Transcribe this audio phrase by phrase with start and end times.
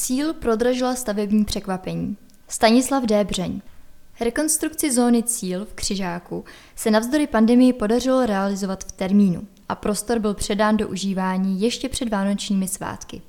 [0.00, 2.16] Cíl prodražila stavební překvapení.
[2.48, 3.60] Stanislav Débřeň.
[4.20, 6.44] Rekonstrukci zóny Cíl v Křižáku
[6.76, 12.08] se navzdory pandemii podařilo realizovat v termínu a prostor byl předán do užívání ještě před
[12.08, 13.22] vánočními svátky.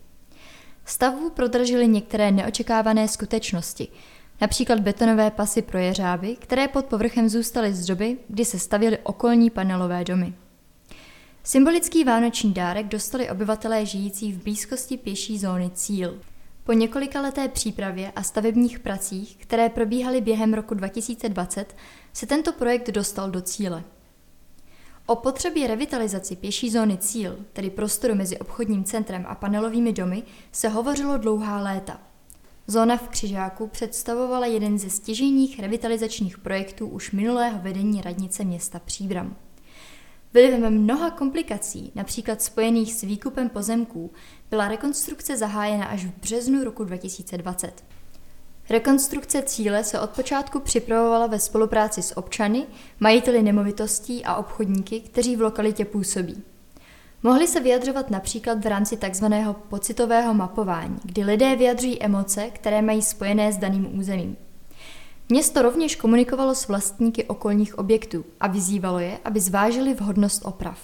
[0.86, 3.88] Stavbu prodražily některé neočekávané skutečnosti,
[4.42, 9.50] například betonové pasy pro jeřáby, které pod povrchem zůstaly z doby, kdy se stavěly okolní
[9.50, 10.34] panelové domy.
[11.44, 16.20] Symbolický vánoční dárek dostali obyvatelé žijící v blízkosti pěší zóny Cíl.
[16.70, 21.76] Po několika leté přípravě a stavebních pracích, které probíhaly během roku 2020,
[22.14, 23.84] se tento projekt dostal do cíle.
[25.06, 30.70] O potřebě revitalizaci pěší zóny Cíl, tedy prostoru mezi obchodním centrem a panelovými domy, se
[30.70, 32.02] hovořilo dlouhá léta.
[32.68, 39.36] Zóna v Křižáku představovala jeden ze stěžejních revitalizačních projektů už minulého vedení radnice města Příbram.
[40.34, 44.12] Vlivem mnoha komplikací, například spojených s výkupem pozemků,
[44.50, 47.84] byla rekonstrukce zahájena až v březnu roku 2020.
[48.70, 52.66] Rekonstrukce cíle se od počátku připravovala ve spolupráci s občany,
[53.00, 56.44] majiteli nemovitostí a obchodníky, kteří v lokalitě působí.
[57.24, 59.26] Mohli se vyjadřovat například v rámci tzv.
[59.70, 64.38] pocitového mapování, kdy lidé vyjadřují emoce, které mají spojené s daným územím.
[65.32, 70.78] Město rovněž komunikovalo s vlastníky okolních objektů a vyzývalo je, aby zvážili vhodnost oprav.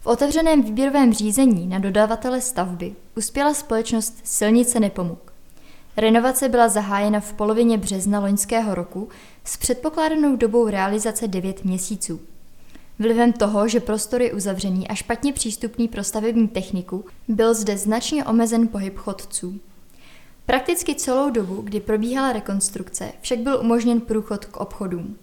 [0.00, 5.32] V otevřeném výběrovém řízení na dodavatele stavby uspěla společnost Silnice Nepomuk.
[5.96, 9.08] Renovace byla zahájena v polovině března loňského roku
[9.44, 12.20] s předpokládanou dobou realizace 9 měsíců.
[12.98, 18.24] Vlivem toho, že prostor je uzavřený a špatně přístupný pro stavební techniku, byl zde značně
[18.24, 19.60] omezen pohyb chodců.
[20.46, 25.18] Prakticky celou dobu, kdy probíhala rekonstrukce, však byl umožněn průchod k obchodům.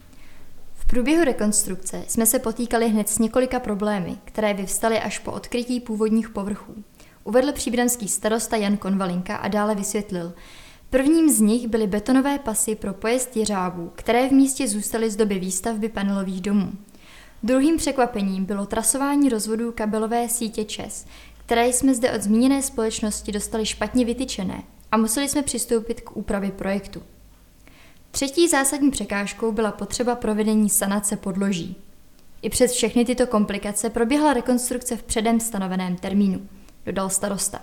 [0.73, 5.79] V průběhu rekonstrukce jsme se potýkali hned s několika problémy, které vyvstaly až po odkrytí
[5.79, 6.75] původních povrchů.
[7.23, 10.33] Uvedl příbramský starosta Jan Konvalinka a dále vysvětlil.
[10.89, 15.39] Prvním z nich byly betonové pasy pro pojezd jeřábů, které v místě zůstaly z doby
[15.39, 16.71] výstavby panelových domů.
[17.43, 21.05] Druhým překvapením bylo trasování rozvodů kabelové sítě ČES,
[21.45, 24.63] které jsme zde od zmíněné společnosti dostali špatně vytyčené
[24.93, 27.03] a museli jsme přistoupit k úpravě projektu.
[28.11, 31.75] Třetí zásadní překážkou byla potřeba provedení sanace podloží.
[32.41, 36.47] I přes všechny tyto komplikace proběhla rekonstrukce v předem stanoveném termínu,
[36.85, 37.61] dodal starosta.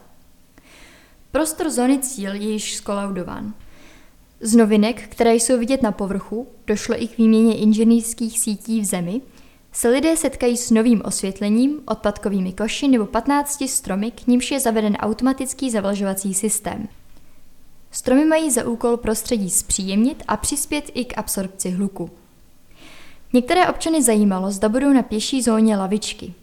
[1.31, 3.55] Prostor zóny cíl je již skolaudován.
[4.41, 9.21] Z novinek, které jsou vidět na povrchu, došlo i k výměně inženýrských sítí v zemi,
[9.73, 14.97] se lidé setkají s novým osvětlením, odpadkovými koši nebo 15 stromy, k nímž je zaveden
[14.97, 16.89] automatický zavlažovací systém.
[17.91, 22.11] Stromy mají za úkol prostředí zpříjemnit a přispět i k absorpci hluku.
[23.33, 26.35] Některé občany zajímalo, zda budou na pěší zóně lavičky.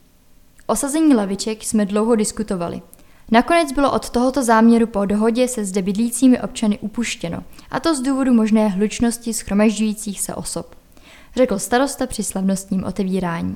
[0.67, 2.81] Osazení laviček jsme dlouho diskutovali.
[3.31, 8.01] Nakonec bylo od tohoto záměru po dohodě se zde bydlícími občany upuštěno, a to z
[8.01, 10.75] důvodu možné hlučnosti schromažďujících se osob,
[11.35, 13.55] řekl starosta při slavnostním otevírání.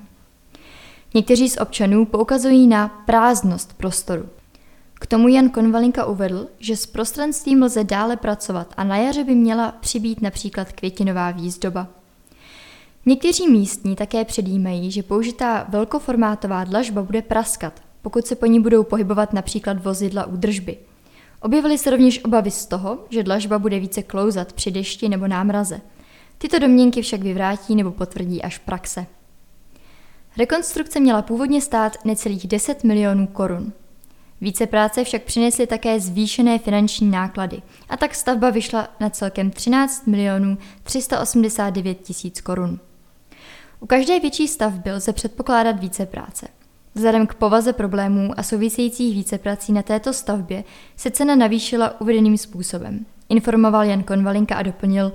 [1.13, 4.29] Někteří z občanů poukazují na prázdnost prostoru.
[5.11, 9.71] Tomu Jan Konvalinka uvedl, že s prostranstvím lze dále pracovat a na jaře by měla
[9.71, 11.87] přibýt například květinová výzdoba.
[13.05, 18.83] Někteří místní také předjímají, že použitá velkoformátová dlažba bude praskat, pokud se po ní budou
[18.83, 20.77] pohybovat například vozidla údržby.
[21.41, 25.81] Objevily se rovněž obavy z toho, že dlažba bude více klouzat při dešti nebo námraze.
[26.37, 29.05] Tyto domněnky však vyvrátí nebo potvrdí až praxe.
[30.37, 33.73] Rekonstrukce měla původně stát necelých 10 milionů korun.
[34.41, 40.07] Více práce však přinesly také zvýšené finanční náklady a tak stavba vyšla na celkem 13
[40.07, 42.79] milionů 389 tisíc korun.
[43.79, 46.47] U každé větší stavby lze předpokládat více práce.
[46.95, 50.63] Vzhledem k povaze problémů a souvisejících víceprací na této stavbě
[50.95, 53.05] se cena navýšila uvedeným způsobem.
[53.29, 55.13] Informoval Jan Konvalinka a doplnil,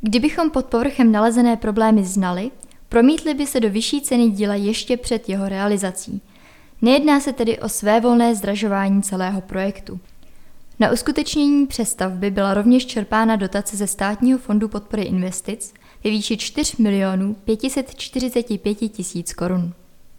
[0.00, 2.50] kdybychom pod povrchem nalezené problémy znali,
[2.88, 6.22] promítly by se do vyšší ceny díla ještě před jeho realizací–
[6.86, 10.00] Nejedná se tedy o své volné zdražování celého projektu.
[10.80, 15.74] Na uskutečnění přestavby byla rovněž čerpána dotace ze státního fondu podpory investic
[16.04, 19.72] ve výši 4 milionů 545 tisíc korun.